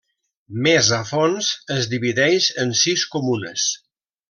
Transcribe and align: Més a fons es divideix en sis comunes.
Més 0.67 0.87
a 0.97 1.01
fons 1.09 1.49
es 1.77 1.87
divideix 1.93 2.49
en 2.65 2.75
sis 2.85 3.05
comunes. 3.19 3.69